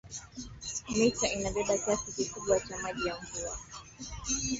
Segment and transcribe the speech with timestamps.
[0.97, 3.57] Mito inabeba kiasi kikubwa cha maji ya mvua